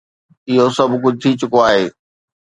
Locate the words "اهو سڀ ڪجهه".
0.49-1.19